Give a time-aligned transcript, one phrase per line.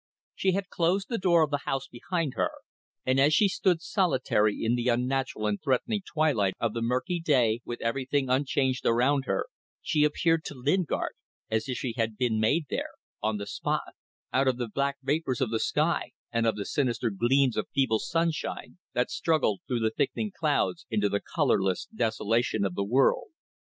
[0.33, 2.49] She had closed the door of the house behind her;
[3.05, 7.61] and as she stood solitary in the unnatural and threatening twilight of the murky day,
[7.65, 9.45] with everything unchanged around her,
[9.79, 11.11] she appeared to Lingard
[11.51, 12.89] as if she had been made there,
[13.21, 13.93] on the spot,
[14.33, 17.99] out of the black vapours of the sky and of the sinister gleams of feeble
[17.99, 23.29] sunshine that struggled, through the thickening clouds, into the colourless desolation of the world.